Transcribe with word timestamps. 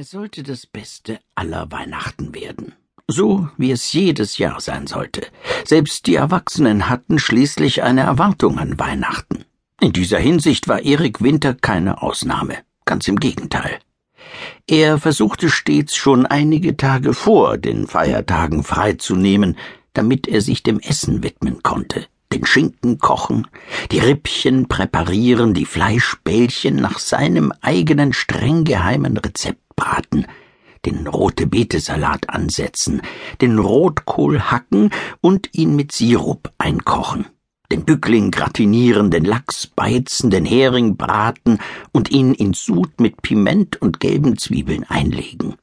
Es 0.00 0.12
sollte 0.12 0.42
das 0.42 0.66
Beste 0.66 1.20
aller 1.34 1.70
Weihnachten 1.70 2.34
werden. 2.34 2.72
So 3.06 3.50
wie 3.58 3.70
es 3.70 3.92
jedes 3.92 4.38
Jahr 4.38 4.58
sein 4.58 4.86
sollte. 4.86 5.26
Selbst 5.66 6.06
die 6.06 6.14
Erwachsenen 6.14 6.88
hatten 6.88 7.18
schließlich 7.18 7.82
eine 7.82 8.00
Erwartung 8.00 8.58
an 8.58 8.78
Weihnachten. 8.78 9.44
In 9.78 9.92
dieser 9.92 10.18
Hinsicht 10.18 10.68
war 10.68 10.80
Erik 10.80 11.20
Winter 11.20 11.52
keine 11.52 12.00
Ausnahme. 12.00 12.56
Ganz 12.86 13.08
im 13.08 13.20
Gegenteil. 13.20 13.78
Er 14.66 14.96
versuchte 14.96 15.50
stets 15.50 15.96
schon 15.96 16.24
einige 16.24 16.78
Tage 16.78 17.12
vor 17.12 17.58
den 17.58 17.86
Feiertagen 17.86 18.64
freizunehmen, 18.64 19.58
damit 19.92 20.26
er 20.26 20.40
sich 20.40 20.62
dem 20.62 20.80
Essen 20.80 21.22
widmen 21.22 21.62
konnte 21.62 22.06
den 22.32 22.46
Schinken 22.46 22.98
kochen, 22.98 23.48
die 23.90 23.98
Rippchen 23.98 24.68
präparieren, 24.68 25.52
die 25.52 25.64
Fleischbällchen 25.64 26.76
nach 26.76 27.00
seinem 27.00 27.52
eigenen 27.60 28.12
streng 28.12 28.62
geheimen 28.62 29.16
Rezept 29.16 29.69
braten, 29.80 30.26
den 30.84 31.06
rote 31.06 31.46
Betesalat 31.46 32.28
ansetzen, 32.28 33.02
den 33.40 33.58
Rotkohl 33.58 34.40
hacken 34.40 34.90
und 35.20 35.48
ihn 35.52 35.74
mit 35.74 35.92
Sirup 35.92 36.50
einkochen, 36.58 37.26
den 37.72 37.84
Bückling 37.84 38.30
gratinieren, 38.30 39.10
den 39.10 39.24
Lachs 39.24 39.66
beizen, 39.66 40.30
den 40.30 40.44
Hering 40.44 40.96
braten 40.96 41.58
und 41.92 42.10
ihn 42.10 42.34
in 42.34 42.52
Sud 42.52 43.00
mit 43.00 43.22
Piment 43.22 43.80
und 43.80 44.00
gelben 44.00 44.36
Zwiebeln 44.36 44.84
einlegen, 44.84 45.54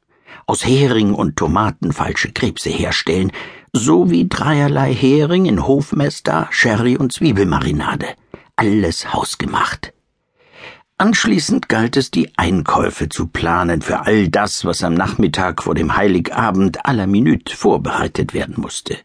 aus 0.48 0.66
Hering 0.66 1.14
und 1.14 1.36
Tomaten 1.36 1.94
falsche 1.94 2.32
Krebse 2.32 2.70
herstellen, 2.70 3.32
sowie 3.74 4.28
dreierlei 4.28 4.94
Hering 4.94 5.46
in 5.46 5.68
Hofmester, 5.68 6.48
Sherry 6.52 6.98
und 6.98 7.12
Zwiebelmarinade. 7.14 8.08
Alles 8.56 9.14
hausgemacht. 9.14 9.94
Anschließend 11.00 11.70
galt 11.70 11.96
es, 11.96 12.10
die 12.10 12.32
Einkäufe 12.38 13.08
zu 13.08 13.28
planen 13.28 13.84
für 13.84 14.08
all 14.08 14.30
das, 14.30 14.66
was 14.66 14.84
am 14.84 14.96
Nachmittag 14.96 15.62
vor 15.62 15.76
dem 15.76 15.96
Heiligabend 15.96 16.88
aller 16.88 17.06
Minute 17.06 17.56
vorbereitet 17.56 18.34
werden 18.34 18.56
musste. 18.58 18.98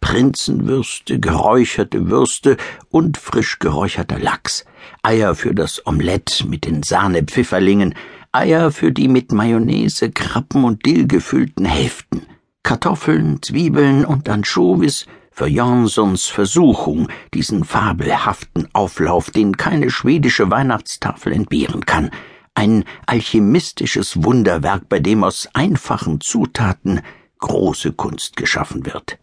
Prinzenwürste, 0.00 1.20
geräucherte 1.20 2.08
Würste 2.08 2.56
und 2.88 3.18
frisch 3.18 3.58
geräucherter 3.58 4.18
Lachs, 4.18 4.64
Eier 5.02 5.34
für 5.34 5.54
das 5.54 5.86
Omelett 5.86 6.46
mit 6.48 6.64
den 6.64 6.82
Sahnepfifferlingen, 6.82 7.94
Eier 8.32 8.70
für 8.70 8.90
die 8.90 9.08
mit 9.08 9.30
Mayonnaise, 9.30 10.10
Krabben 10.10 10.64
und 10.64 10.86
Dill 10.86 11.06
gefüllten 11.06 11.66
Hälften, 11.66 12.22
Kartoffeln, 12.62 13.42
Zwiebeln 13.42 14.06
und 14.06 14.30
Anchovis, 14.30 15.04
für 15.36 15.48
Jansons 15.48 16.28
Versuchung, 16.28 17.08
diesen 17.34 17.62
fabelhaften 17.64 18.68
Auflauf, 18.72 19.30
den 19.30 19.58
keine 19.58 19.90
schwedische 19.90 20.50
Weihnachtstafel 20.50 21.30
entbehren 21.30 21.84
kann, 21.84 22.10
ein 22.54 22.84
alchemistisches 23.04 24.24
Wunderwerk, 24.24 24.88
bei 24.88 24.98
dem 24.98 25.24
aus 25.24 25.46
einfachen 25.52 26.22
Zutaten 26.22 27.02
große 27.40 27.92
Kunst 27.92 28.36
geschaffen 28.36 28.86
wird. 28.86 29.18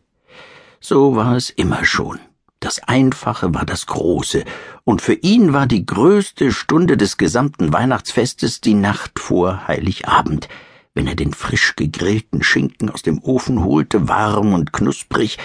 So 0.80 1.16
war 1.16 1.36
es 1.36 1.50
immer 1.50 1.84
schon. 1.84 2.20
Das 2.60 2.84
Einfache 2.84 3.52
war 3.56 3.66
das 3.66 3.88
Große, 3.88 4.46
und 4.84 5.02
für 5.02 5.16
ihn 5.16 5.52
war 5.52 5.66
die 5.66 5.84
größte 5.84 6.52
Stunde 6.52 6.96
des 6.96 7.18
gesamten 7.18 7.74
Weihnachtsfestes 7.74 8.62
die 8.62 8.76
Nacht 8.76 9.18
vor 9.18 9.68
Heiligabend, 9.68 10.48
wenn 10.94 11.08
er 11.08 11.16
den 11.16 11.34
frisch 11.34 11.76
gegrillten 11.76 12.44
Schinken 12.44 12.92
aus 12.92 13.02
dem 13.02 13.18
Ofen 13.24 13.64
holte, 13.64 14.08
warm 14.08 14.54
und 14.54 14.74
knusprig, 14.74 15.40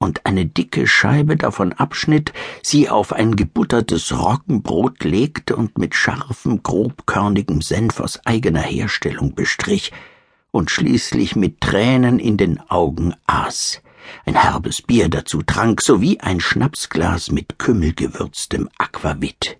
und 0.00 0.26
eine 0.26 0.46
dicke 0.46 0.86
Scheibe 0.86 1.36
davon 1.36 1.72
abschnitt, 1.74 2.32
sie 2.62 2.88
auf 2.88 3.12
ein 3.12 3.36
gebuttertes 3.36 4.18
Roggenbrot 4.18 5.04
legte 5.04 5.54
und 5.54 5.78
mit 5.78 5.94
scharfem, 5.94 6.62
grobkörnigem 6.62 7.60
Senf 7.60 8.00
aus 8.00 8.18
eigener 8.24 8.62
Herstellung 8.62 9.34
bestrich 9.34 9.92
und 10.50 10.70
schließlich 10.70 11.36
mit 11.36 11.60
Tränen 11.60 12.18
in 12.18 12.38
den 12.38 12.58
Augen 12.70 13.14
aß, 13.26 13.82
ein 14.24 14.34
herbes 14.34 14.82
Bier 14.82 15.08
dazu 15.10 15.42
trank, 15.42 15.82
sowie 15.82 16.18
ein 16.18 16.40
Schnapsglas 16.40 17.30
mit 17.30 17.58
kümmelgewürztem 17.58 18.68
Aquavit. 18.78 19.58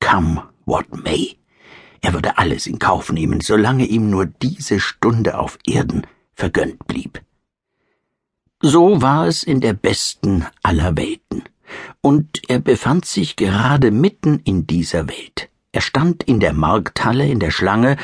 Come 0.00 0.44
what 0.64 0.86
may. 1.04 1.36
Er 2.00 2.14
würde 2.14 2.38
alles 2.38 2.66
in 2.66 2.78
Kauf 2.78 3.12
nehmen, 3.12 3.40
solange 3.40 3.84
ihm 3.84 4.08
nur 4.08 4.26
diese 4.26 4.80
Stunde 4.80 5.36
auf 5.38 5.58
Erden 5.66 6.06
vergönnt 6.34 6.86
blieb. 6.86 7.20
So 8.62 9.00
war 9.00 9.26
es 9.26 9.42
in 9.42 9.62
der 9.62 9.72
besten 9.72 10.44
aller 10.62 10.94
Welten. 10.96 11.44
Und 12.02 12.42
er 12.48 12.58
befand 12.58 13.06
sich 13.06 13.36
gerade 13.36 13.90
mitten 13.90 14.40
in 14.44 14.66
dieser 14.66 15.08
Welt. 15.08 15.48
Er 15.72 15.80
stand 15.80 16.24
in 16.24 16.40
der 16.40 16.52
Markthalle 16.52 17.26
in 17.26 17.40
der 17.40 17.52
Schlange 17.52 17.96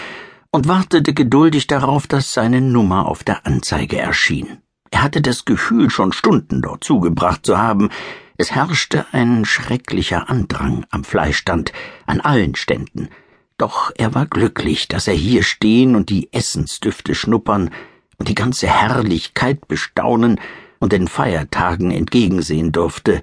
und 0.51 0.67
wartete 0.67 1.13
geduldig 1.13 1.67
darauf, 1.67 2.07
dass 2.07 2.33
seine 2.33 2.63
Nummer 2.63 3.07
auf 3.07 3.23
der 3.23 3.47
Anzeige 3.47 3.99
erschien. 3.99 4.63
Er 4.91 5.03
hatte 5.03 5.21
das 5.21 5.45
Gefühl, 5.45 5.91
schon 5.91 6.13
Stunden 6.13 6.63
dort 6.63 6.85
zugebracht 6.85 7.45
zu 7.45 7.59
haben. 7.59 7.91
Es 8.39 8.53
herrschte 8.53 9.05
ein 9.13 9.45
schrecklicher 9.45 10.31
Andrang 10.31 10.87
am 10.89 11.05
Fleischstand, 11.05 11.75
an 12.07 12.23
allen 12.23 12.55
Ständen. 12.55 13.11
Doch 13.59 13.91
er 13.97 14.15
war 14.15 14.25
glücklich, 14.25 14.89
dass 14.89 15.07
er 15.07 15.15
hier 15.15 15.43
stehen 15.43 15.97
und 15.97 16.09
die 16.09 16.33
Essensdüfte 16.33 17.15
schnuppern, 17.15 17.71
und 18.19 18.29
die 18.29 18.35
ganze 18.35 18.67
Herrlichkeit 18.67 19.69
bestaunen 19.69 20.41
und 20.79 20.93
den 20.93 21.09
Feiertagen 21.09 21.91
entgegensehen 21.91 22.73
durfte. 22.73 23.23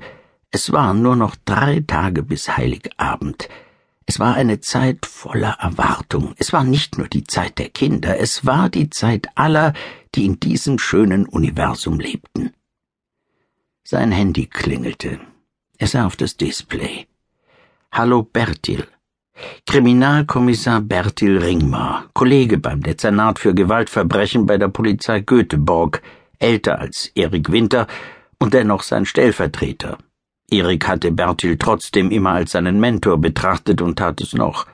Es 0.52 0.72
waren 0.72 1.02
nur 1.02 1.16
noch 1.16 1.36
drei 1.46 1.84
Tage 1.86 2.24
bis 2.24 2.58
Heiligabend. 2.58 3.50
Es 4.06 4.20
war 4.20 4.36
eine 4.36 4.60
Zeit 4.60 5.06
voller 5.06 5.58
Erwartung. 5.60 6.36
Es 6.38 6.52
war 6.52 6.64
nicht 6.64 6.98
nur 6.98 7.08
die 7.08 7.24
Zeit 7.24 7.58
der 7.58 7.70
Kinder, 7.70 8.20
es 8.20 8.46
war 8.46 8.70
die 8.70 8.90
Zeit 8.90 9.30
aller, 9.36 9.74
die 10.14 10.26
in 10.26 10.40
diesem 10.40 10.78
schönen 10.78 11.26
Universum 11.26 12.00
lebten. 12.00 12.52
Sein 13.84 14.12
Handy 14.12 14.48
klingelte. 14.48 15.20
Er 15.78 15.88
sah 15.88 16.06
auf 16.06 16.16
das 16.16 16.38
Display. 16.38 17.08
Hallo 17.92 18.24
Bertil. 18.24 18.88
Kriminalkommissar 19.66 20.82
Bertil 20.82 21.40
Ringmar, 21.40 22.06
Kollege 22.14 22.58
beim 22.58 22.82
Dezernat 22.82 23.40
für 23.40 23.54
Gewaltverbrechen 23.54 24.46
bei 24.46 24.58
der 24.58 24.68
Polizei 24.68 25.22
Göteborg, 25.22 26.02
älter 26.38 26.80
als 26.80 27.12
Erik 27.16 27.52
Winter 27.52 27.88
und 28.40 28.54
dennoch 28.54 28.84
sein 28.84 29.06
Stellvertreter. 29.06 29.98
Erik 30.52 30.88
hatte 30.88 31.12
Bertil 31.12 31.58
trotzdem 31.58 32.12
immer 32.12 32.32
als 32.32 32.52
seinen 32.52 32.80
Mentor 32.80 33.18
betrachtet 33.18 33.82
und 33.82 33.98
tat 33.98 34.22
es 34.22 34.34
noch. 34.34 34.68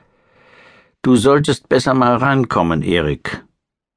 Du 1.02 1.16
solltest 1.16 1.68
besser 1.68 1.94
mal 1.94 2.16
reinkommen, 2.16 2.82
Erik. 2.82 3.42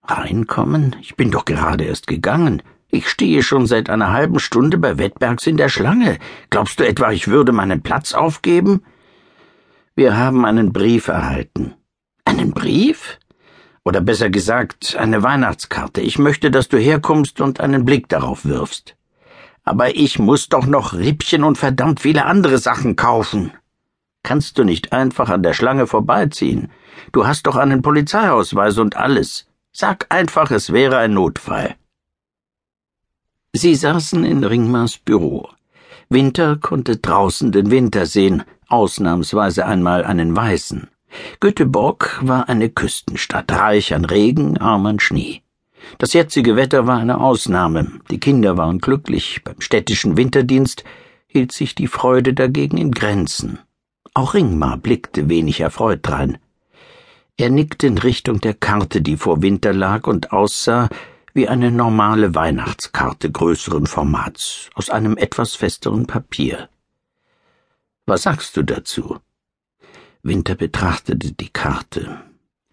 Reinkommen? 0.06 0.96
Ich 1.02 1.16
bin 1.16 1.32
doch 1.32 1.44
gerade 1.44 1.84
erst 1.84 2.08
gegangen. 2.08 2.62
Ich 2.90 3.10
stehe 3.10 3.44
schon 3.44 3.66
seit 3.66 3.90
einer 3.90 4.14
halben 4.14 4.40
Stunde 4.40 4.78
bei 4.78 4.98
Wettbergs 4.98 5.48
in 5.48 5.58
der 5.58 5.68
Schlange. 5.68 6.20
Glaubst 6.50 6.80
du 6.80 6.88
etwa, 6.88 7.12
ich 7.12 7.28
würde 7.28 7.52
meinen 7.52 7.82
Platz 7.82 8.14
aufgeben? 8.14 8.84
Wir 9.96 10.18
haben 10.18 10.44
einen 10.46 10.74
Brief 10.74 11.08
erhalten. 11.08 11.76
Einen 12.26 12.52
Brief? 12.52 13.20
Oder 13.86 14.02
besser 14.02 14.32
gesagt, 14.32 14.96
eine 14.96 15.22
Weihnachtskarte. 15.22 16.02
Ich 16.02 16.18
möchte, 16.18 16.50
dass 16.50 16.68
du 16.68 16.78
herkommst 16.78 17.42
und 17.42 17.60
einen 17.60 17.86
Blick 17.86 18.10
darauf 18.10 18.44
wirfst. 18.44 18.96
Aber 19.64 19.96
ich 19.96 20.18
muss 20.18 20.50
doch 20.50 20.66
noch 20.66 20.94
Rippchen 20.94 21.44
und 21.44 21.60
verdammt 21.60 22.00
viele 22.00 22.26
andere 22.26 22.58
Sachen 22.58 22.96
kaufen. 22.96 23.52
Kannst 24.24 24.58
du 24.58 24.64
nicht 24.64 24.94
einfach 24.94 25.30
an 25.30 25.44
der 25.44 25.54
Schlange 25.54 25.86
vorbeiziehen? 25.86 26.72
Du 27.12 27.28
hast 27.28 27.46
doch 27.46 27.56
einen 27.56 27.84
Polizeiausweis 27.84 28.80
und 28.80 28.98
alles. 28.98 29.48
Sag 29.72 30.08
einfach, 30.10 30.50
es 30.50 30.74
wäre 30.74 30.98
ein 30.98 31.14
Notfall. 31.14 31.76
Sie 33.54 33.76
saßen 33.76 34.26
in 34.26 34.44
Ringmars 34.44 34.98
Büro. 34.98 35.50
Winter 36.10 36.56
konnte 36.56 36.98
draußen 36.98 37.52
den 37.52 37.70
Winter 37.70 38.08
sehen, 38.08 38.44
ausnahmsweise 38.74 39.66
einmal 39.66 40.04
einen 40.04 40.36
Weißen. 40.36 40.90
Göteborg 41.40 42.20
war 42.22 42.50
eine 42.50 42.70
Küstenstadt, 42.70 43.52
reich 43.52 43.94
an 43.94 44.04
Regen, 44.04 44.58
arm 44.58 44.86
an 44.88 45.00
Schnee. 45.00 45.42
Das 45.98 46.14
jetzige 46.14 46.56
Wetter 46.56 46.88
war 46.88 46.98
eine 46.98 47.22
Ausnahme, 47.22 48.00
die 48.10 48.20
Kinder 48.20 48.58
waren 48.58 48.80
glücklich, 48.80 49.42
beim 49.44 49.62
städtischen 49.62 50.18
Winterdienst 50.18 50.84
hielt 51.28 51.52
sich 51.52 51.76
die 51.76 51.88
Freude 51.88 52.34
dagegen 52.34 52.78
in 52.78 52.92
Grenzen. 52.92 53.60
Auch 54.14 54.34
Ringmar 54.34 54.78
blickte 54.78 55.30
wenig 55.30 55.62
erfreut 55.62 56.00
drein. 56.04 56.38
Er 57.38 57.50
nickte 57.50 57.88
in 57.88 57.98
Richtung 57.98 58.40
der 58.42 58.54
Karte, 58.54 59.02
die 59.02 59.18
vor 59.18 59.42
Winter 59.42 59.74
lag 59.74 60.08
und 60.08 60.32
aussah 60.32 60.90
wie 61.34 61.48
eine 61.48 61.72
normale 61.72 62.36
Weihnachtskarte 62.36 63.32
größeren 63.32 63.88
Formats, 63.88 64.70
aus 64.76 64.92
einem 64.92 65.18
etwas 65.18 65.56
festeren 65.56 66.06
Papier. 66.06 66.70
Was 68.06 68.24
sagst 68.24 68.58
du 68.58 68.64
dazu? 68.64 69.20
Winter 70.24 70.56
betrachtete 70.56 71.32
die 71.32 71.50
Karte. 71.50 72.22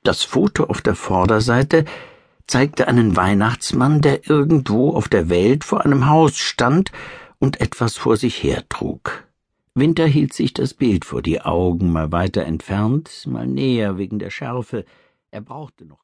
Das 0.02 0.22
Foto 0.22 0.64
auf 0.64 0.82
der 0.82 0.94
Vorderseite 0.94 1.84
zeigte 2.46 2.88
einen 2.88 3.16
Weihnachtsmann, 3.16 4.00
der 4.00 4.28
irgendwo 4.28 4.90
auf 4.90 5.08
der 5.08 5.28
Welt 5.28 5.62
vor 5.62 5.84
einem 5.84 6.08
Haus 6.08 6.36
stand 6.36 6.90
und 7.38 7.60
etwas 7.60 7.96
vor 7.96 8.16
sich 8.16 8.42
hertrug. 8.42 9.24
Winter 9.74 10.06
hielt 10.06 10.32
sich 10.32 10.52
das 10.52 10.74
Bild 10.74 11.04
vor 11.04 11.22
die 11.22 11.40
Augen, 11.40 11.92
mal 11.92 12.10
weiter 12.10 12.44
entfernt, 12.44 13.24
mal 13.26 13.46
näher 13.46 13.98
wegen 13.98 14.18
der 14.18 14.30
Schärfe. 14.30 14.84
Er 15.30 15.40
brauchte 15.40 15.84
noch 15.84 15.98